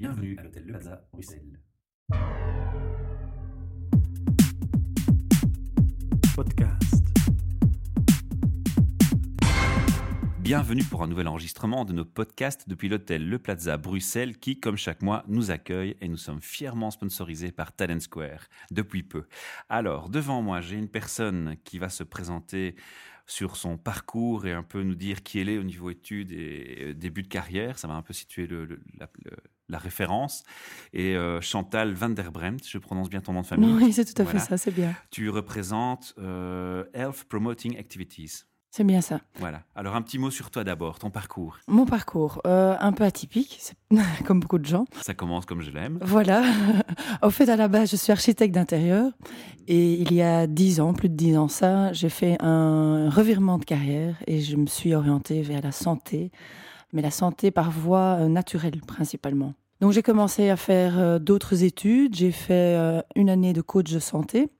[0.00, 1.60] Bienvenue à l'hôtel Le Plaza, Bruxelles.
[6.36, 7.04] Podcast.
[10.38, 14.76] Bienvenue pour un nouvel enregistrement de nos podcasts depuis l'hôtel Le Plaza Bruxelles qui, comme
[14.76, 19.26] chaque mois, nous accueille et nous sommes fièrement sponsorisés par Talent Square depuis peu.
[19.68, 22.76] Alors, devant moi, j'ai une personne qui va se présenter
[23.28, 26.78] sur son parcours et un peu nous dire qui elle est au niveau études et
[26.80, 27.78] euh, début de carrière.
[27.78, 29.36] Ça va un peu situer le, le- la, le-
[29.68, 30.44] la référence.
[30.94, 33.70] Et euh, Chantal van der Bremt, je prononce bien ton nom de famille.
[33.70, 34.96] Oui, c'est tout à fait ça, c'est bien.
[35.10, 38.44] Tu représentes euh, Health Promoting Activities.
[38.70, 39.20] C'est bien ça.
[39.38, 39.62] Voilà.
[39.74, 41.58] Alors un petit mot sur toi d'abord, ton parcours.
[41.68, 43.74] Mon parcours, euh, un peu atypique,
[44.26, 44.84] comme beaucoup de gens.
[45.00, 45.98] Ça commence comme je l'aime.
[46.02, 46.42] Voilà.
[47.22, 49.10] Au fait, à la base, je suis architecte d'intérieur.
[49.66, 53.58] Et il y a dix ans, plus de dix ans ça, j'ai fait un revirement
[53.58, 56.30] de carrière et je me suis orientée vers la santé,
[56.92, 59.54] mais la santé par voie euh, naturelle principalement.
[59.80, 62.14] Donc j'ai commencé à faire euh, d'autres études.
[62.14, 64.50] J'ai fait une année de coach de santé.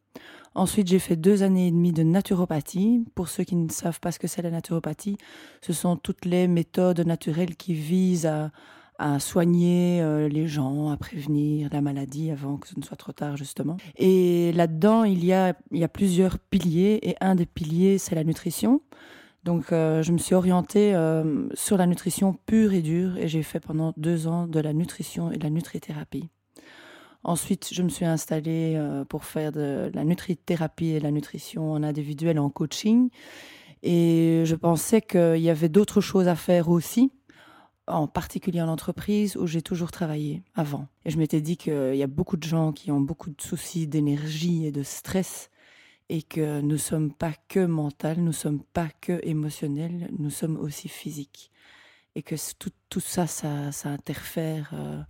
[0.59, 3.05] Ensuite, j'ai fait deux années et demie de naturopathie.
[3.15, 5.17] Pour ceux qui ne savent pas ce que c'est la naturopathie,
[5.61, 8.27] ce sont toutes les méthodes naturelles qui visent
[8.99, 13.13] à, soigner euh, les gens, à prévenir la maladie avant que ce ne soit trop
[13.13, 13.77] tard, justement.
[13.95, 18.17] Et là-dedans, il y a, il y a plusieurs piliers, et un des piliers, c'est
[18.17, 18.83] la nutrition.
[19.45, 23.45] Donc, euh, je me suis orientée euh, sur la nutrition pure et dure, et j'ai
[23.45, 26.29] fait pendant deux ans de la nutrition et de la nutrithérapie.
[27.29, 31.83] Ensuite, je me suis installée euh, pour faire de la nutrithérapie et la nutrition en
[31.83, 33.11] individuel en coaching.
[33.83, 37.13] Et je pensais qu'il y avait d'autres choses à faire aussi,
[37.87, 40.89] en particulier en entreprise où j'ai toujours travaillé avant.
[41.05, 43.87] Et je m'étais dit qu'il y a beaucoup de gens qui ont beaucoup de soucis
[43.87, 45.51] d'énergie et de stress
[46.09, 50.89] et que nous sommes pas que mental, nous sommes pas que émotionnel, nous sommes aussi
[50.89, 51.51] physiques.
[52.15, 54.71] Et que tout, tout ça, ça, ça interfère.
[54.73, 55.03] euh,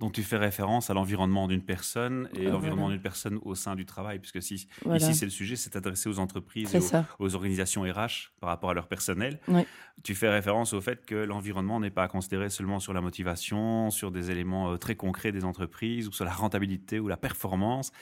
[0.00, 2.96] Donc tu fais référence à l'environnement d'une personne et Ah, l'environnement voilà.
[2.96, 4.98] d'une personne au sein du travail, puisque si voilà.
[4.98, 6.80] ici c'est le sujet, c'est adressé aux entreprises et
[7.20, 9.38] aux, organisations RH par rapport à leur personnel.
[9.46, 9.62] Oui.
[10.02, 13.90] Tu fais référence au fait que l'environnement n'est pas à considérer seulement sur la motivation,
[13.90, 17.92] sur des éléments euh, très concrets des entreprises ou sur la rentabilité ou la performance,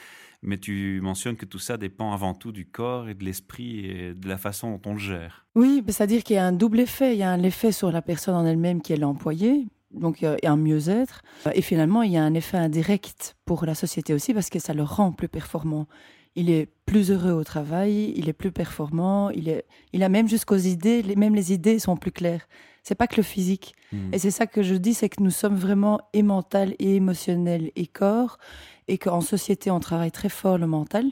[0.41, 4.13] mais tu mentionnes que tout ça dépend avant tout du corps et de l'esprit et
[4.15, 5.45] de la façon dont on le gère.
[5.53, 7.13] Oui, c'est-à-dire qu'il y a un double effet.
[7.13, 10.37] Il y a un effet sur la personne en elle-même qui est l'employé, donc euh,
[10.41, 11.21] et un mieux-être.
[11.47, 14.59] Euh, Et finalement, il y a un effet indirect pour la société aussi parce que
[14.59, 15.87] ça le rend plus performant.
[16.35, 20.27] Il est plus heureux au travail, il est plus performant, il, est, il a même
[20.27, 22.47] jusqu'aux idées, les, même les idées sont plus claires.
[22.81, 23.75] C'est pas que le physique.
[23.91, 24.09] Hmm.
[24.11, 27.71] Et c'est ça que je dis, c'est que nous sommes vraiment et mental et émotionnel
[27.75, 28.39] et corps,
[28.87, 31.05] et qu'en société, on travaille très fort le mental.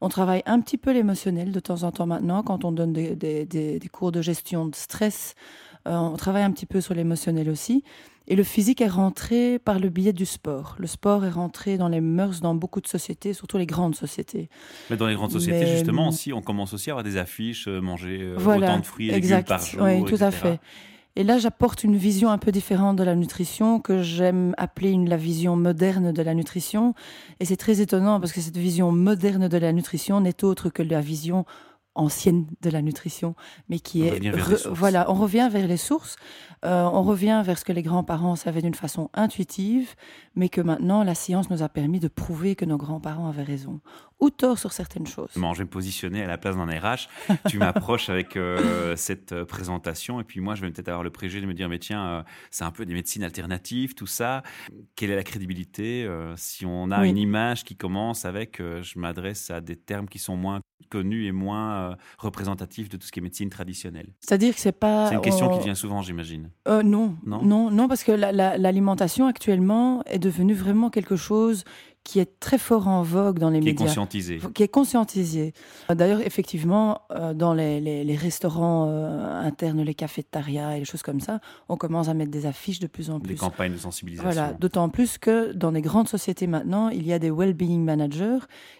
[0.00, 3.14] On travaille un petit peu l'émotionnel de temps en temps maintenant, quand on donne des,
[3.16, 5.34] des- des- des cours de gestion de stress.
[5.88, 7.82] Euh, on travaille un petit peu sur l'émotionnel aussi.
[8.30, 10.76] Et le physique est rentré par le biais du sport.
[10.78, 14.50] Le sport est rentré dans les mœurs dans beaucoup de sociétés, surtout les grandes sociétés.
[14.90, 17.68] Mais dans les grandes sociétés, Mais- justement, aussi, on commence aussi à avoir des affiches,
[17.68, 19.80] euh, manger euh, Voilà, autant de fruits et légumes par jour.
[19.82, 20.60] Oui, tout à fait.
[21.16, 25.08] Et là, j'apporte une vision un peu différente de la nutrition que j'aime appeler une,
[25.08, 26.94] la vision moderne de la nutrition.
[27.40, 30.82] Et c'est très étonnant parce que cette vision moderne de la nutrition n'est autre que
[30.82, 31.44] la vision
[31.98, 33.34] ancienne de la nutrition,
[33.68, 36.16] mais qui est re- voilà, on revient vers les sources,
[36.64, 39.94] euh, on revient vers ce que les grands-parents savaient d'une façon intuitive,
[40.34, 43.80] mais que maintenant la science nous a permis de prouver que nos grands-parents avaient raison
[44.20, 45.30] ou tort sur certaines choses.
[45.36, 47.08] Bon, je vais me positionner à la place d'un RH.
[47.48, 51.10] Tu m'approches avec euh, cette euh, présentation et puis moi, je vais peut-être avoir le
[51.10, 54.42] préjugé de me dire, mais tiens, euh, c'est un peu des médecines alternatives, tout ça.
[54.96, 57.10] Quelle est la crédibilité si on a Oui.
[57.10, 61.32] une image qui commence avec, je m'adresse à des termes qui sont moins connus et
[61.32, 65.08] moins euh, représentatifs de tout ce qui est médecine traditionnelle C'est-à-dire que c'est pas.
[65.08, 66.50] C'est une question on- qui vient souvent, j'imagine.
[66.68, 67.42] Euh, non, Non?
[67.42, 71.64] Non, non, parce que la- la- l'alimentation actuellement est devenue vraiment quelque chose
[72.08, 73.84] qui est très fort en vogue dans les Qui est médias.
[73.86, 74.38] conscientisée.
[74.54, 75.52] qui est conscientisé.
[75.90, 81.02] D'ailleurs, effectivement, euh, dans les, les- les restaurants euh, internes, les cafétérias et les choses
[81.02, 83.34] comme ça, on commence à mettre des affiches de plus en Des plus.
[83.36, 84.30] campagnes de sensibilisation.
[84.30, 88.38] Voilà, d'autant plus que dans les grandes sociétés maintenant, il y a des well-being managers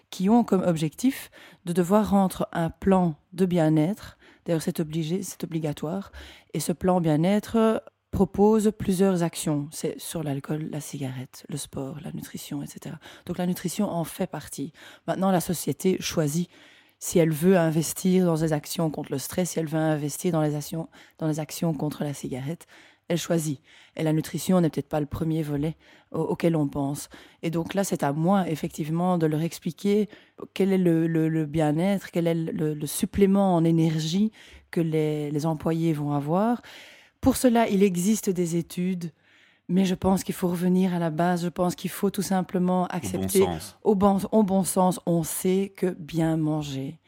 [0.09, 1.29] qui ont comme objectif
[1.65, 4.17] de devoir rendre un plan de bien-être.
[4.47, 6.11] D'ailleurs, c'est obligé, c'est obligatoire.
[6.55, 9.67] Et ce plan bien-être propose plusieurs actions.
[9.71, 12.95] C'est sur l'alcool, la cigarette, le sport, la nutrition, etc.
[13.25, 14.73] Donc la nutrition en fait partie.
[15.07, 16.49] Maintenant, la société choisit
[16.99, 20.41] si elle veut investir dans des actions contre le stress, si elle veut investir dans
[20.41, 22.67] les actions, dans les actions contre la cigarette,
[23.07, 23.61] elle choisit.
[23.95, 25.75] Et la nutrition n'est peut-être pas le premier volet
[26.11, 27.09] au- auquel on pense.
[27.41, 30.09] Et donc là, c'est à moi, effectivement, de leur expliquer
[30.53, 34.31] quel est le, bien-être, quel est le, supplément en énergie
[34.69, 36.61] que les employés vont avoir.
[37.21, 39.11] Pour cela, il existe des études
[39.67, 41.43] Mais je pense qu'il faut revenir à la base.
[41.43, 43.77] Je pense qu'il faut tout simplement accepter Au bon sens.
[43.83, 44.99] au bon, au bon sens.
[45.05, 46.99] On sait que bien manger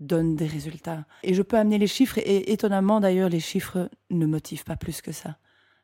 [0.00, 1.04] donne des résultats.
[1.22, 2.18] Et je peux amener les chiffres.
[2.18, 5.38] Et étonnamment, d'ailleurs, les chiffres ne motivent pas plus que ça.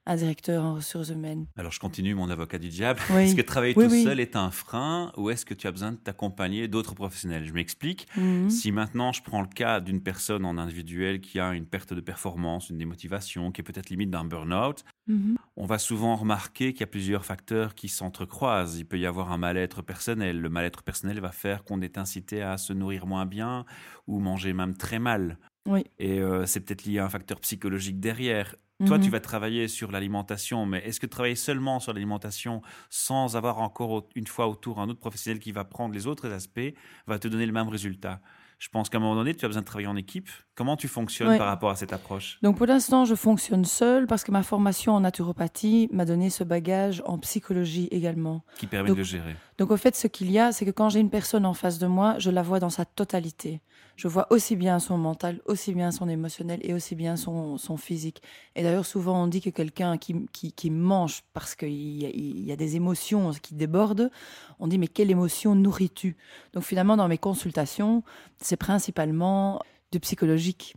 [0.07, 1.47] Un directeur en ressources humaines.
[1.57, 3.01] Alors je continue mon avocat du diable.
[3.11, 3.23] Oui.
[3.23, 4.03] Est-ce que travailler Oui, tout oui.
[4.05, 7.47] seul est un frein ou est-ce que tu as besoin de t'accompagner d'autres professionnels?
[7.47, 8.07] Je m'explique.
[8.17, 8.51] Mhm.
[8.51, 12.03] Si maintenant je prends le cas d'une personne en individuel qui a une perte de
[12.03, 15.37] performance, une démotivation, qui est peut-être limite d'un burn-out, Mhm.
[15.57, 18.79] on va souvent remarquer qu'il y a plusieurs facteurs qui s'entrecroisent.
[18.79, 20.41] Il peut y avoir un mal-être personnel.
[20.41, 23.65] Le mal-être personnel va faire qu'on est incité à se nourrir moins bien
[24.07, 25.39] ou manger même très mal.
[25.67, 25.85] Oui.
[25.99, 28.55] Et euh, c'est peut-être lié à un facteur psychologique derrière.
[28.87, 29.05] Toi, Mhm.
[29.05, 32.61] tu vas travailler sur l'alimentation, mais est-ce que travailler seulement sur l'alimentation
[32.91, 36.75] sans avoir encore une fois autour un autre professionnel qui va prendre les autres aspects
[37.07, 38.21] va te donner le même résultat?
[38.59, 40.29] Je pense qu'à un moment donné, tu as besoin de travailler en équipe.
[40.55, 41.39] Comment tu fonctionnes Ouais.
[41.39, 42.39] par rapport à cette approche?
[42.43, 46.43] Donc pour l'instant, je fonctionne seule parce que ma formation en naturopathie m'a donné ce
[46.45, 48.43] bagage en psychologie également.
[48.57, 50.71] qui permet Donc- de le gérer Donc au fait, ce qu'il y a, c'est que
[50.73, 53.61] quand j'ai une personne en face de moi, je la vois dans sa totalité.
[53.97, 58.23] Je vois aussi bien son mental, aussi bien son émotionnel et aussi bien son, physique.
[58.57, 62.57] Et d'ailleurs, souvent, on dit que quelqu'un qui, qui, mange parce qu'il y, y a
[62.57, 64.11] des émotions qui débordent,
[64.59, 66.17] on dit mais quelle émotion nourris-tu?
[66.53, 68.03] Donc finalement, dans mes consultations,
[68.41, 69.61] c'est principalement
[69.93, 70.75] du psychologique.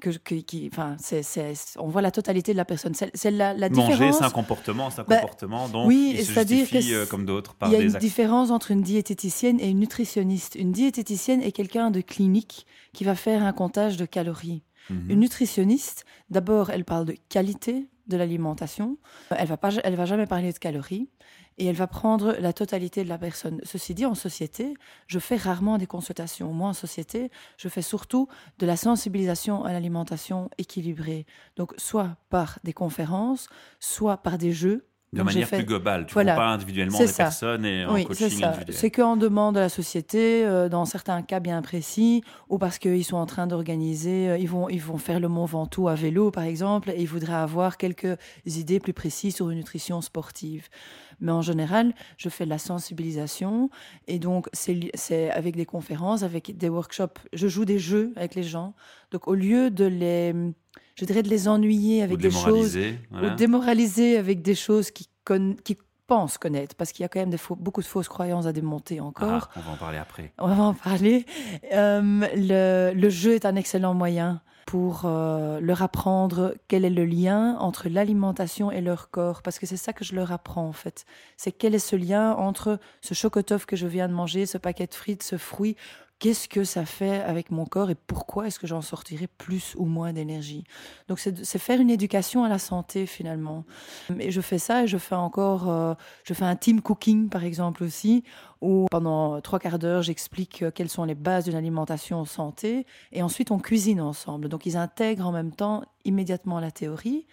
[0.00, 2.92] Que, que- qui, enfin, c'est, c'est- on voit la totalité de la personne.
[2.94, 4.18] C'est, c'est la, la Manger, différence.
[4.18, 7.24] c'est un comportement, c'est un Bah, comportement, donc oui, il se c'est-à-dire justifie euh, comme
[7.24, 10.54] d'autres par Il y a des une différence entre une diététicienne et une nutritionniste.
[10.54, 14.62] Une diététicienne est quelqu'un de clinique qui va faire un comptage de calories.
[14.90, 15.10] Mhm.
[15.10, 18.98] Une nutritionniste, d'abord, elle parle de qualité de l'alimentation.
[19.30, 21.08] Elle va pas, elle va jamais parler de calories
[21.58, 23.60] et elle va prendre la totalité de la personne.
[23.62, 24.74] Ceci dit, en société,
[25.06, 26.52] je fais rarement des consultations.
[26.52, 31.26] Moi, en société, je fais surtout de la sensibilisation à l'alimentation équilibrée.
[31.56, 33.48] Donc, soit par des conférences,
[33.80, 34.86] soit par des jeux.
[35.12, 36.06] De Donc, manière fait- plus globale.
[36.06, 36.34] Tu Voilà.
[36.34, 37.24] prends pas individuellement des ça.
[37.24, 38.64] personnes et en Oui, coaching individuel.
[38.76, 43.04] C'est qu'en demande de la société, euh, dans certains cas bien précis, ou parce qu'ils
[43.04, 46.30] sont en train d'organiser, euh, ils, vont, ils vont faire le Mont Ventoux à vélo,
[46.32, 48.16] par exemple, et ils voudraient avoir quelques
[48.46, 50.68] idées plus précises sur une nutrition sportive.
[51.20, 53.70] Mais en général, je fais de la sensibilisation,
[54.08, 57.18] et donc c'est avec des conférences, avec des workshops.
[57.32, 58.74] Je joue des jeux avec les gens.
[59.12, 60.34] Donc au lieu de les,
[60.96, 62.76] je dirais, de les ennuyer Ou avec des choses
[63.10, 63.32] voilà.
[63.32, 65.08] ou démoraliser avec des choses qui,
[66.08, 68.52] pensent connaître, parce qu'il y a quand même des faux- beaucoup de fausses croyances à
[68.52, 69.50] démonter encore.
[69.50, 70.32] Ah, on va en parler après.
[70.38, 71.26] On va en parler.
[71.72, 72.00] Euh,
[72.36, 77.56] le, le jeu est un excellent moyen pour euh, leur apprendre quel est le lien
[77.58, 81.06] entre l'alimentation et leur corps, parce que c'est ça que je leur apprends en fait.
[81.36, 84.86] C'est quel est ce lien entre ce chocotoff que je viens de manger, ce paquet
[84.86, 85.74] de frites, ce fruit,
[86.18, 89.84] qu'est-ce que ça fait avec mon corps et pourquoi est-ce que j'en sortirai plus ou
[89.84, 90.64] moins d'énergie?
[91.08, 93.64] Donc c'est faire une éducation à la santé finalement.
[94.18, 97.44] Et je fais ça et je fais encore, euh, je fais un team cooking par
[97.44, 98.24] exemple aussi,
[98.60, 103.22] où pendant trois quarts d'heure j'explique euh, quelles sont les bases d'une alimentation santé et
[103.22, 104.48] ensuite on cuisine ensemble.
[104.48, 107.26] Donc ils intègrent en même temps immédiatement la théorie.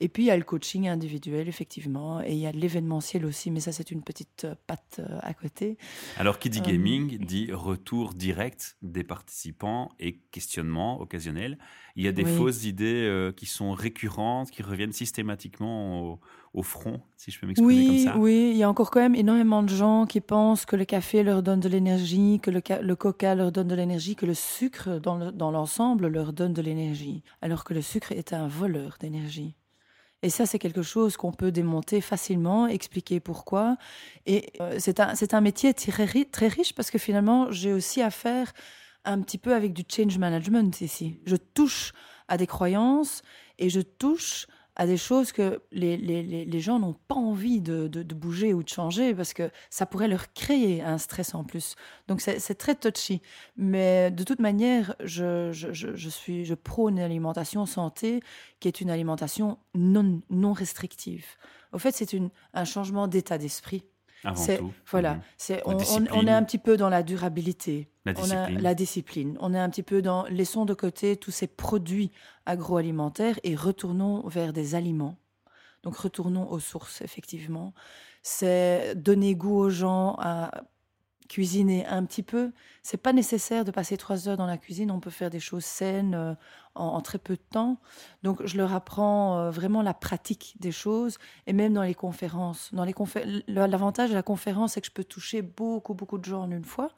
[0.00, 3.50] Et puis il y a le coaching individuel effectivement et il y a l'événementiel aussi,
[3.50, 5.78] mais ça c'est une petite euh, patte euh, à côté.
[6.18, 11.56] Alors, qui dit Euh, gaming dit retour direct des participants et questionnement occasionnel.
[11.94, 12.30] Il y a des Oui.
[12.36, 16.20] fausses idées euh, qui sont récurrentes, qui reviennent systématiquement au,
[16.56, 18.18] au front, si je peux m'exprimer Oui, comme ça.
[18.18, 21.22] oui, il y a encore quand même énormément de gens qui pensent que le café
[21.22, 24.98] leur donne de l'énergie, que le, le coca leur donne de l'énergie, que le sucre
[24.98, 28.96] dans le- dans l'ensemble leur donne de l'énergie, alors que le sucre est un voleur
[29.00, 29.54] d'énergie.
[30.22, 33.76] Et ça, c'est quelque chose qu'on peut démonter facilement, expliquer pourquoi.
[34.26, 38.52] Et euh, c'est un, un métier très, très riche parce que finalement, j'ai aussi affaire
[39.04, 41.20] un petit peu avec du change management ici.
[41.26, 41.92] Je touche
[42.28, 43.22] à des croyances
[43.58, 44.46] et je touche
[44.76, 48.62] à des choses que les, les, les, gens n'ont pas envie de, de, bouger ou
[48.62, 51.76] de changer parce que ça pourrait leur créer un stress en plus.
[52.08, 53.22] Donc c'est très touchy.
[53.56, 58.20] Mais de toute manière, je, je, je, suis, je prône une alimentation santé
[58.60, 61.24] qui est une alimentation non, non restrictive.
[61.72, 62.10] Au fait, c'est
[62.52, 63.82] un changement d'état d'esprit.
[64.26, 64.72] Avant C'est- tout.
[64.90, 65.20] Voilà, Mhm.
[65.36, 66.28] c'est on, on- on discipline.
[66.28, 67.88] est un petit peu dans la durabilité.
[68.04, 69.36] La On a la discipline.
[69.40, 72.10] On est un petit peu dans laissons de côté tous ces produits
[72.44, 75.16] agroalimentaires et retournons vers des aliments.
[75.82, 77.72] Donc retournons aux sources, effectivement.
[78.22, 80.50] C'est donner goût aux gens à
[81.28, 82.52] cuisiner un petit peu.
[82.82, 84.90] C'est pas nécessaire de passer trois heures dans la cuisine.
[84.90, 86.34] On peut faire des choses saines euh,
[86.74, 87.78] en, très peu de temps.
[88.22, 92.70] Donc je leur apprends euh, vraiment la pratique des choses et même dans les conférences.
[92.72, 96.24] Dans les confé- L'avantage de la conférence, c'est que je peux toucher beaucoup, beaucoup de
[96.24, 96.90] gens en une fois.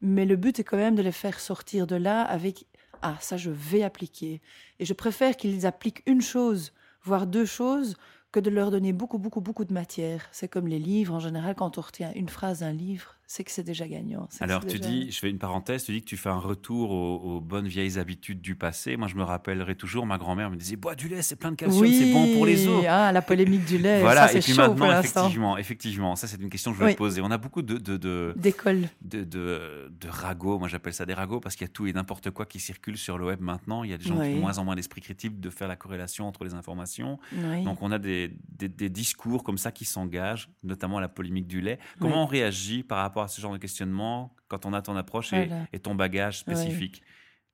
[0.00, 2.66] Mais le but est quand même de les faire sortir de là avec
[3.02, 4.42] Ah, ça, je vais appliquer.
[4.78, 6.72] Et je préfère qu'ils appliquent une chose,
[7.02, 7.96] voire deux choses,
[8.32, 10.28] que de leur donner beaucoup, beaucoup, beaucoup de matière.
[10.32, 13.52] C'est comme les livres, en général, quand on retient une phrase d'un livre, c'est que
[13.52, 14.28] c'est déjà gagnant.
[14.40, 17.40] Alors, tu dis, je fais une parenthèse, tu dis que tu fais un retour aux,
[17.40, 18.96] bonnes vieilles habitudes du passé.
[18.96, 21.56] Moi, je me rappellerai toujours, ma grand-mère me disait, bois du lait, c'est plein de
[21.56, 22.84] calcium, c'est bon pour les os.
[22.88, 26.50] Ah, la polémique du lait, voilà, ça, et puis maintenant, effectivement, effectivement, ça, c'est une
[26.50, 27.20] question que je voulais poser.
[27.20, 28.32] On a beaucoup de.
[28.34, 28.88] D'écoles.
[29.00, 31.92] De, de, de, ragots, moi j'appelle ça des ragots, parce qu'il y a tout et
[31.92, 33.84] n'importe quoi qui circule sur le web maintenant.
[33.84, 35.76] Il y a des gens qui ont moins en moins l'esprit critique de faire la
[35.76, 37.20] corrélation entre les informations.
[37.64, 41.78] Donc, on a des, des, discours comme ça qui s'engagent, notamment la polémique du lait.
[42.00, 45.32] Comment on réagit par rapport à ce genre de questionnement quand on a ton approche
[45.32, 47.02] et, ton bagage spécifique.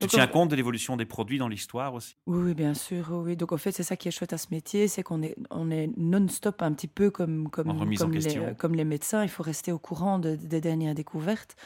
[0.00, 2.16] Tu tiens compte de l'évolution des produits dans l'histoire aussi?
[2.26, 3.12] Oui, bien sûr.
[3.12, 3.34] Oui.
[3.34, 5.70] Donc, en fait, c'est ça qui est chouette à ce métier, c'est qu'on est, on
[5.70, 9.22] est non-stop un petit peu comme, comme, comme, les, comme les médecins.
[9.22, 11.56] Il faut rester au courant des dernières découvertes.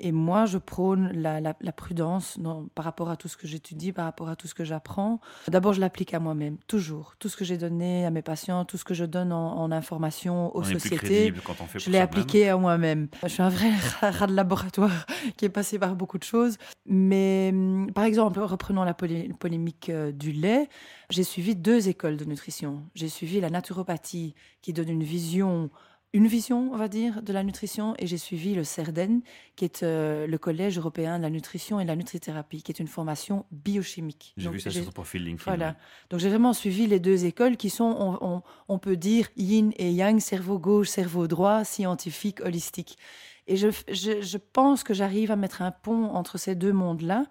[0.00, 2.38] Et moi, je prône la, prudence
[2.74, 5.20] par rapport à tout ce que j'étudie, par rapport à tout ce que j'apprends.
[5.48, 7.14] D'abord, je l'applique à moi-même, toujours.
[7.18, 10.54] Tout ce que j'ai donné à mes patients, tout ce que je donne en, information
[10.54, 11.32] aux sociétés,
[11.76, 13.08] je l'ai appliqué à moi-même.
[13.22, 13.70] Je suis un vrai
[14.02, 15.06] rat de laboratoire
[15.36, 16.58] qui est passé par beaucoup de choses.
[16.86, 20.68] Mais hum, par exemple, reprenons la polémique euh, du lait,
[21.10, 22.82] j'ai suivi deux écoles de nutrition.
[22.94, 25.70] J'ai suivi la naturopathie qui donne une vision
[26.14, 29.22] une vision, on va dire, de la nutrition et j'ai suivi le CERDEN,
[29.56, 32.80] qui est euh, le Collège européen de la nutrition et de la nutrithérapie, qui est
[32.80, 34.34] une formation biochimique.
[34.36, 35.44] J'ai vu ça sur ton profil LinkedIn.
[35.50, 35.76] Voilà.
[36.10, 40.20] Donc j'ai vraiment suivi les deux écoles qui sont, on, peut dire, yin et yang,
[40.20, 42.98] cerveau gauche, cerveau droit, scientifique, holistique.
[43.46, 47.24] Et je, je pense que j'arrive à mettre un pont entre ces deux mondes-là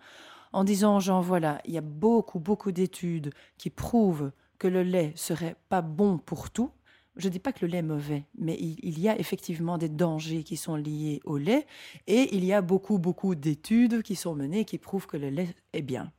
[0.54, 5.14] en disant, genre, voilà, il y a beaucoup, beaucoup d'études qui prouvent que le lait
[5.16, 6.72] serait pas bon pour tout,
[7.18, 9.90] je ne dis pas que le lait est mauvais, mais il, y a effectivement des
[9.90, 11.66] dangers qui sont liés au lait
[12.08, 15.50] et il y a beaucoup, beaucoup d'études qui sont menées qui prouvent que le lait
[15.74, 16.12] est bien.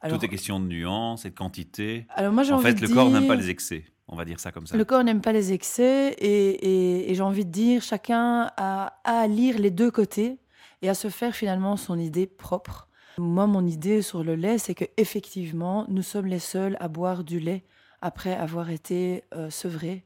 [0.00, 2.06] Alors, Tout est question de nuances et de quantité.
[2.10, 3.84] Alors moi, en fait, le corps n'aime pas les excès.
[4.06, 4.76] On va dire ça comme ça.
[4.76, 9.26] Le corps n'aime pas les excès et, j'ai envie de dire, chacun a, a à
[9.26, 10.38] lire les deux côtés
[10.82, 12.88] et à se faire finalement son idée propre.
[13.18, 17.24] Moi, mon idée sur le lait, c'est que effectivement, nous sommes les seuls à boire
[17.24, 17.64] du lait
[18.02, 20.04] après avoir été euh, sevrés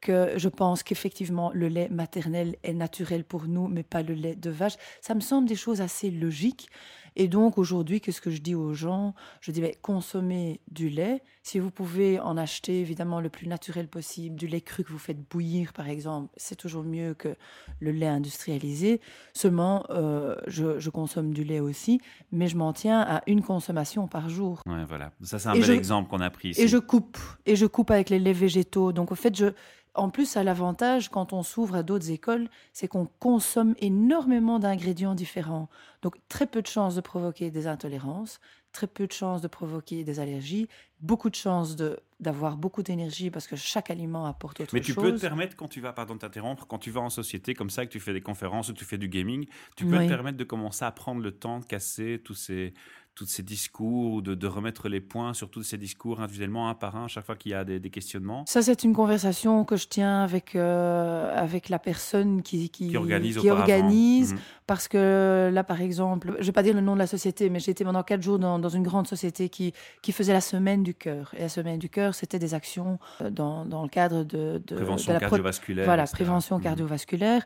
[0.00, 4.36] que je pense qu'effectivement le lait maternel est naturel pour nous, mais pas le lait
[4.36, 4.76] de vache.
[5.00, 6.68] Ça me semble des choses assez logiques.
[7.18, 9.12] Et donc aujourd'hui, qu'est-ce que je dis aux gens?
[9.40, 11.20] Je dis, mais consommez du lait.
[11.42, 14.98] Si vous pouvez en acheter évidemment le plus naturel possible, du lait cru que vous
[14.98, 17.34] faites bouillir par exemple, c'est toujours mieux que
[17.80, 19.00] le lait industrialisé.
[19.32, 24.28] Seulement, euh, je, consomme du lait aussi, mais je m'en tiens à une consommation par
[24.28, 24.62] jour.
[24.66, 25.10] Ouais, voilà.
[25.22, 26.62] Ça, c'est un bel exemple qu'on a pris ici.
[26.62, 27.18] Et je coupe.
[27.46, 28.92] Et je coupe avec les laits végétaux.
[28.92, 29.52] Donc, au fait, je,
[29.98, 35.14] en plus, à l'avantage, quand on s'ouvre à d'autres écoles, c'est qu'on consomme énormément d'ingrédients
[35.14, 35.68] différents.
[36.02, 38.38] Donc, très peu de chances de provoquer des intolérances,
[38.72, 40.68] très peu de chances de provoquer des allergies,
[41.00, 41.74] beaucoup de chances
[42.20, 44.74] d'avoir beaucoup d'énergie parce que chaque aliment apporte autre chose.
[44.74, 47.08] Mais tu peux te permettre, quand tu vas, pardon de t'interrompre, quand tu vas en
[47.08, 49.96] société comme ça, que tu fais des conférences ou tu fais du gaming, tu peux
[49.96, 52.74] te permettre de commencer à prendre le temps de casser tous ces,
[53.18, 56.94] tous ces discours, de, de, remettre les points sur tous ces discours individuellement, un par
[56.94, 58.44] un, chaque fois qu'il y a des, questionnements?
[58.46, 63.38] Ça, c'est une conversation que je tiens avec, euh, avec la personne qui, qui, organise,
[63.38, 64.40] qui organise mhm.
[64.68, 67.50] parce que là, par exemple, je ne vais pas dire le nom de la société,
[67.50, 70.40] mais j'ai été pendant quatre jours dans, dans, une grande société qui, qui faisait la
[70.40, 71.34] semaine du cœur.
[71.36, 74.76] Et la semaine du cœur, c'était des actions euh, dans, dans, le cadre de, de,
[74.76, 75.86] prévention la cardiovasculaire.
[75.86, 76.62] Voilà, prévention mhm.
[76.62, 77.42] cardiovasculaire.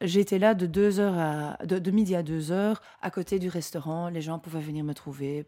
[0.00, 4.08] J'étais là de, deux heures à, de, midi à 2 heures, à côté du restaurant.
[4.08, 5.46] Les gens pouvaient venir me trouver.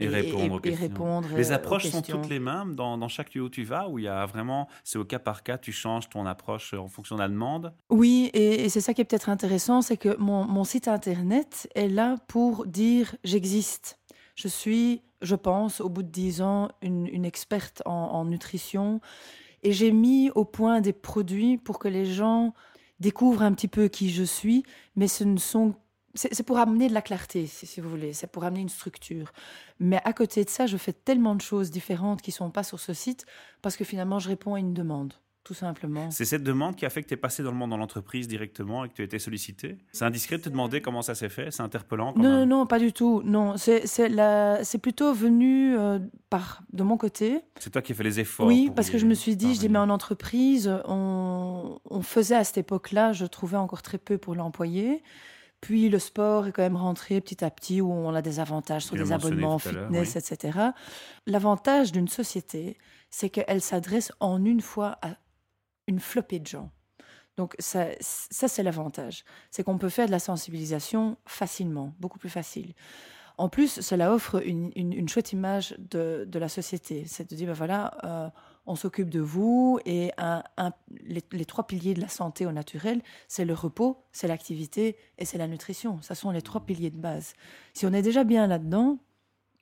[0.00, 3.48] Et, répondre, et, répondre Les approches sont toutes les mêmes dans, dans, chaque lieu où
[3.48, 6.24] tu vas, où il y a vraiment, c'est au cas par cas, tu changes ton
[6.24, 7.74] approche en fonction de la demande?
[7.90, 11.88] Oui, et, c'est ça qui est peut-être intéressant, c'est que mon, mon site internet est
[11.88, 13.98] là pour dire j'existe.
[14.36, 19.00] Je suis, je pense, au bout de dix ans, une, une experte en, en nutrition.
[19.64, 22.54] Et j'ai mis au point des produits pour que les gens
[23.00, 24.64] découvre un petit peu qui je suis,
[24.96, 25.74] mais ce ne sont
[26.14, 29.32] c'est pour amener de la clarté, si, vous voulez, c'est pour amener une structure.
[29.78, 32.64] Mais à côté de ça, je fais tellement de choses différentes qui ne sont pas
[32.64, 33.24] sur ce site
[33.62, 35.12] parce que finalement, je réponds à une demande
[35.48, 36.10] tout simplement.
[36.10, 38.28] C'est cette demande qui a fait que tu es passé dans le monde dans l'entreprise
[38.28, 41.30] directement et que tu as été sollicité C'est indiscret de te demander comment ça s'est
[41.30, 43.22] fait C'est interpellant non, non, non, pas du tout.
[43.24, 47.40] Non, c'est plutôt venu euh, par, de mon côté.
[47.58, 49.60] C'est toi qui as fait les efforts Oui, parce que je me suis dit, je
[49.60, 54.18] dis, mais en entreprise, on, on faisait à cette époque-là, je trouvais encore très peu
[54.18, 55.02] pour l'employé.
[55.62, 58.84] Puis le sport est quand même rentré petit à petit où on a des avantages
[58.84, 60.58] sur des abonnements fitness, etc.
[61.26, 62.76] L'avantage d'une société,
[63.10, 65.16] c'est qu'elle s'adresse en une fois à
[65.88, 66.70] une flopée de gens.
[67.36, 69.24] Donc ça, ça c'est l'avantage.
[69.50, 72.74] C'est qu'on peut faire de la sensibilisation facilement, beaucoup plus facile.
[73.38, 77.04] En plus, cela offre une, une, chouette image de, de la société.
[77.06, 78.28] C'est de dire, ben voilà, euh,
[78.68, 80.10] on s'occupe de vous et
[81.00, 85.38] les, trois piliers de la santé au naturel, c'est le repos, c'est l'activité et c'est
[85.38, 86.00] la nutrition.
[86.02, 87.32] Ce sont les trois piliers de base.
[87.72, 88.98] Si on est déjà bien là-dedans,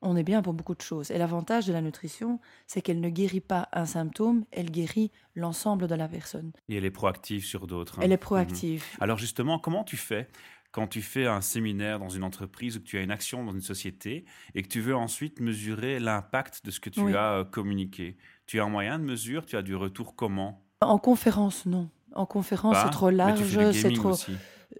[0.02, 1.10] on est bien pour beaucoup de choses.
[1.10, 5.88] Et l'avantage de la nutrition, c'est qu'elle ne guérit pas un symptôme, elle guérit l'ensemble
[5.88, 6.52] de la personne.
[6.68, 7.98] Et elle est proactive sur d'autres.
[7.98, 8.02] Hein.
[8.04, 8.84] Elle est proactive.
[8.94, 9.02] Mhm.
[9.02, 10.28] Alors justement, comment tu fais
[10.72, 13.52] quand tu fais un séminaire dans une entreprise ou que tu as une action dans
[13.52, 17.44] une société et que tu veux ensuite mesurer l'impact de ce que tu as euh,
[17.44, 18.18] communiqué?
[18.46, 19.46] Tu as un moyen de mesure?
[19.46, 20.62] Tu as du retour comment?
[20.82, 21.88] En conférence, non.
[22.14, 24.14] En conférence, c'est trop large, c'est trop.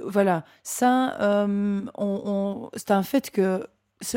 [0.00, 1.80] Voilà, ça, euh,
[2.74, 3.66] c'est un fait que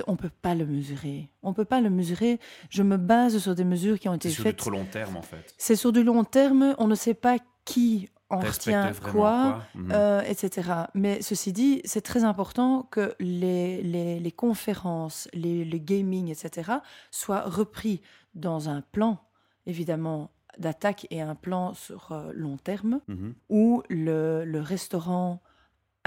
[0.08, 1.30] on peut pas le mesurer.
[1.44, 2.40] On peut pas le mesurer.
[2.70, 4.36] Je me base sur des mesures qui ont été faites.
[4.36, 5.54] C'est sur du trop long terme, en fait.
[5.58, 6.76] C'est sur du long terme.
[6.78, 9.92] On ne sait pas qui on retient quoi, mhm.
[9.92, 10.70] euh, etc.
[10.94, 16.74] Mais ceci dit, c'est très important que les, les, conférences, les, le gaming, etc.,
[17.10, 18.02] soient repris
[18.36, 19.18] dans un plan,
[19.66, 23.34] évidemment, d'attaque et un plan sur euh, long terme, mhm.
[23.50, 25.42] où le, le restaurant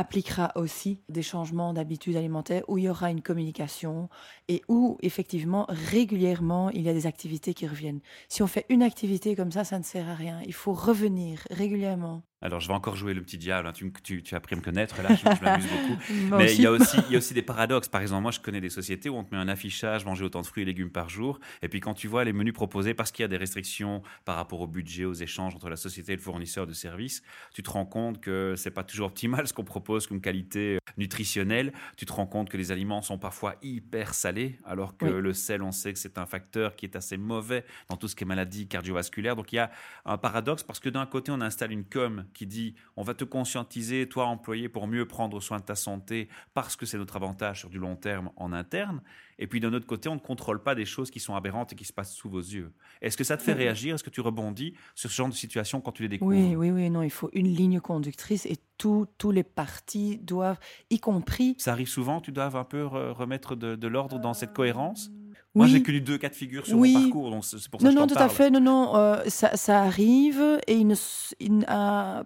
[0.03, 4.09] appliquera aussi des changements d'habitudes alimentaires, où il y aura une communication
[4.49, 8.01] et où effectivement régulièrement il y a des activités qui reviennent.
[8.29, 10.41] Si on fait une activité comme ça, ça ne sert à rien.
[10.45, 12.23] Il faut revenir régulièrement.
[12.43, 13.69] Alors, je vais encore jouer le petit diable.
[13.69, 13.73] Hein.
[13.73, 15.01] Tu, tu, tu, as appris à me connaître.
[15.01, 16.03] Là, je, m'amuse beaucoup.
[16.37, 17.89] Mais il y, a aussi, il y a aussi des paradoxes.
[17.89, 20.41] Par exemple, moi, je connais des sociétés où on te met un affichage, manger autant
[20.41, 21.39] de fruits et légumes par jour.
[21.63, 24.37] Et puis, quand tu vois les menus proposés, parce qu'il y a des restrictions par
[24.37, 27.23] rapport au budget, aux échanges entre la société et le fournisseur de services,
[27.55, 31.73] tu te rends compte que c'est pas toujours optimal ce qu'on propose comme qualité nutritionnelle.
[31.97, 35.63] Tu te rends compte que les aliments sont parfois hyper salés, alors que le sel,
[35.63, 38.27] on sait que c'est un facteur qui est assez mauvais dans tout ce qui est
[38.27, 39.37] maladie cardiovasculaire.
[39.37, 39.71] Donc, il y a
[40.05, 43.25] un paradoxe parce que d'un côté, on installe une com qui dit on va te
[43.25, 47.61] conscientiser, toi employé, pour mieux prendre soin de ta santé parce que c'est notre avantage
[47.61, 49.03] sur du long terme en interne.
[49.39, 51.77] Et puis d'un autre côté, on ne contrôle pas des choses qui sont aberrantes et
[51.77, 52.73] qui se passent sous vos yeux.
[53.01, 53.95] Est-ce que ça te fait réagir?
[53.95, 56.31] Est-ce que tu rebondis sur ce genre de situation quand tu les découvres?
[56.31, 56.91] Oui, oui, oui.
[56.91, 60.59] Non, il faut une ligne conductrice et tous les partis doivent,
[60.91, 61.55] y compris.
[61.59, 65.11] Ça arrive souvent, tu dois un peu remettre de, l'ordre dans cette cohérence?
[65.55, 67.93] Moi, j'ai connu deux cas de figure sur mon parcours, donc c'est pour ça non,
[67.93, 68.51] que Non, non, tout à fait.
[68.51, 72.25] Non, non, euh, ça, ça, arrive et ils ne, à,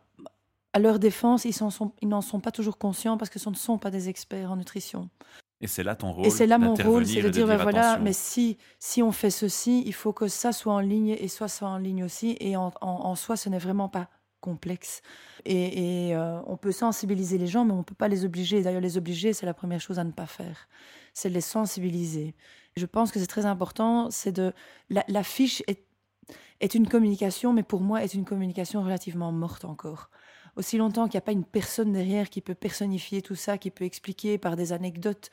[0.73, 3.55] à, leur défense, ils n'en sont, ils sont pas toujours conscients parce que ce ne
[3.55, 5.09] sont pas des experts en nutrition.
[5.61, 6.27] Et c'est là ton rôle.
[6.27, 9.31] Et c'est là mon rôle, c'est de dire, ben voilà, mais si, si on fait
[9.31, 12.37] ceci, il faut que ça soit en ligne et soit soit en ligne aussi.
[12.41, 14.09] Et en, en, soi, ce n'est vraiment pas
[14.41, 15.01] complexe.
[15.47, 18.63] Et, et euh, on peut sensibiliser les gens, mais on ne peut pas les obliger.
[18.63, 20.69] D'ailleurs, les obliger, c'est la première chose à ne pas faire.
[21.15, 22.35] C'est les sensibiliser.
[22.77, 24.11] Je pense que c'est très important.
[24.11, 24.53] C'est de
[24.91, 30.11] la, fiche est, une communication, mais pour moi est une communication relativement morte encore.
[30.57, 33.71] Aussi longtemps qu'il n'y a pas une personne derrière qui peut personnifier tout ça, qui
[33.71, 35.31] peut expliquer par des anecdotes.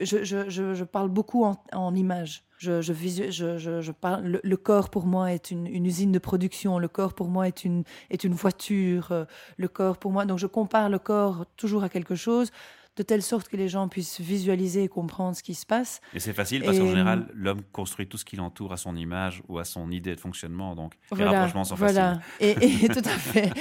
[0.00, 2.44] Je, parle beaucoup en, en images.
[2.58, 6.78] Je, le, corps pour moi est une, une, usine de production.
[6.78, 9.12] Le corps pour moi est une, est une voiture.
[9.12, 9.24] Euh,
[9.56, 10.24] le corps pour moi.
[10.24, 12.50] Donc je compare le corps toujours à quelque chose
[12.96, 16.00] de telle sorte que les gens puissent visualiser et comprendre ce qui se passe.
[16.14, 19.42] Et c'est facile parce qu'en général, l'homme construit tout ce qui l'entoure à son image
[19.48, 20.74] ou à son idée de fonctionnement.
[20.76, 22.20] Donc, les rapprochements sont voilà.
[22.38, 22.62] faciles.
[22.62, 23.52] Et, et tout à fait.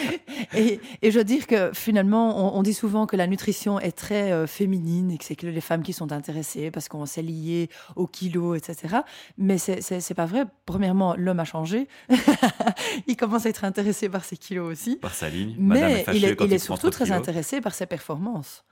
[0.54, 4.32] Et, et, je veux dire que finalement, on, dit souvent que la nutrition est très
[4.32, 7.70] euh, féminine et que c'est que les femmes qui sont intéressées parce qu'on s'est lié
[7.96, 8.98] au kilo, etc.
[9.38, 10.46] Mais c'est pas vrai.
[10.66, 11.88] Premièrement, l'homme a changé.
[13.08, 14.98] il commence à être intéressé par ses kilos aussi.
[14.98, 15.56] Par sa ligne.
[15.58, 18.64] Mais il est, il est surtout très intéressé par ses performances.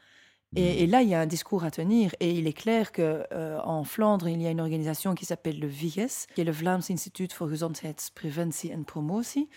[0.58, 2.14] Et, là, il y a un discours à tenir.
[2.20, 5.68] Et il est clair qu'en euh, Flandre, il y a une organisation qui s'appelle le
[5.68, 9.48] VIGES, qui est le Vlaams Instituut voor Gezondheidspreventie en Promotie.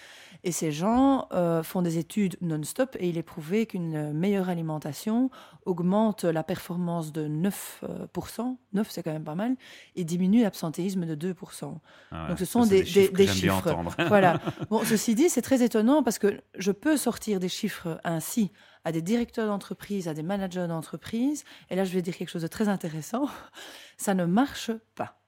[0.44, 5.30] Et ces gens euh, font des études non-stop et il est prouvé qu'une meilleure alimentation
[5.66, 9.56] augmente la performance de 9%, 9 c'est quand même pas mal,
[9.96, 11.74] et diminue l'absentéisme de 2%.
[12.12, 13.74] Ah Donc ce sont des, des, chiffres.
[14.06, 14.40] voilà.
[14.70, 18.52] Bon, ceci dit, c'est très étonnant parce que je peux sortir des chiffres ainsi
[18.84, 22.42] à des directeurs d'entreprise, à des managers d'entreprise, et là je vais dire quelque chose
[22.42, 23.28] de très intéressant,
[23.96, 25.20] ça ne marche pas.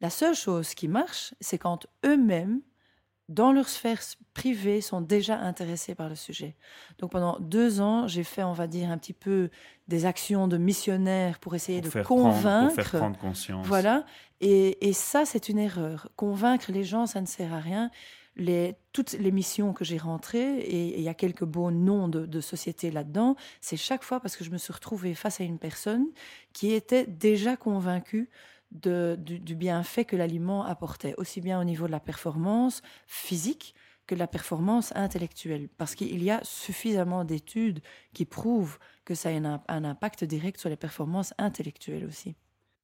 [0.00, 2.60] La seule chose qui marche, c'est quand eux-mêmes,
[3.28, 4.00] dans leur sphère
[4.34, 6.56] privée, sont déjà intéressés par le sujet.
[6.98, 9.48] Donc pendant deux ans, j'ai fait, on va dire, un petit peu
[9.86, 12.74] des actions de missionnaire pour essayer de convaincre.
[12.74, 13.66] pour faire prendre conscience.
[13.66, 14.04] Voilà.
[14.40, 16.08] Et, et ça, c'est une erreur.
[16.16, 17.90] Convaincre les gens, ça ne sert à rien
[18.92, 22.90] toutes les missions que j'ai rentrées, et il y a quelques beaux noms de, sociétés
[22.90, 26.06] là-dedans, c'est chaque fois parce que je me suis retrouvée face à une personne
[26.52, 28.28] qui était déjà convaincue
[28.70, 33.74] du, bienfait que l'aliment apportait, aussi bien au niveau de la performance physique
[34.06, 37.80] que de la performance intellectuelle, parce qu'il y a suffisamment d'études
[38.14, 42.34] qui prouvent que ça a un, un impact direct sur les performances intellectuelles aussi.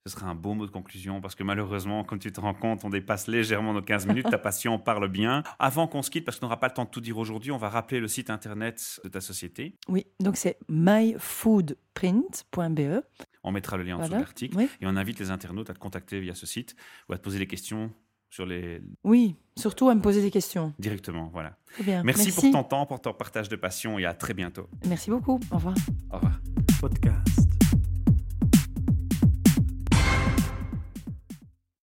[0.07, 2.85] Ce sera un beau mot de conclusion parce que malheureusement, comme tu te rends compte,
[2.85, 4.31] on dépasse légèrement nos 15 minutes.
[4.31, 5.43] Ta passion parle bien.
[5.59, 7.59] Avant qu'on se quitte, parce qu'on n'aura pas le temps de tout dire aujourd'hui, on
[7.59, 9.77] va rappeler le site internet de ta société.
[9.89, 13.03] Oui, donc c'est myfoodprint.be.
[13.45, 15.79] On mettra le lien en dessous de l'article et on invite les internautes à te
[15.79, 16.77] contacter via ce site
[17.09, 17.93] ou à te poser des questions
[18.31, 18.81] sur les.
[19.05, 20.75] Oui, surtout à me poser des questions.
[20.79, 21.57] Directement, voilà.
[21.83, 22.03] Bien.
[22.03, 24.69] Merci, pour ton temps, pour ton partage de passion et à très bientôt.
[24.87, 25.41] Merci beaucoup.
[25.51, 25.75] Au revoir.
[26.11, 26.41] Au revoir.
[26.81, 27.58] Podcast.